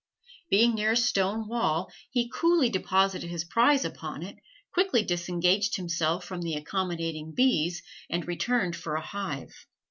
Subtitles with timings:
[0.49, 4.35] Being near a stone wall, he coolly deposited his prize upon it,
[4.73, 9.53] quickly disengaged himself from the accommodating bees, and returned for a hive.